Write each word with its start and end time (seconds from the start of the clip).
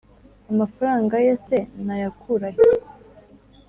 amafaranga 0.51 1.15
ye 1.25 1.33
se 1.45 1.57
nayakurahe, 1.85 2.61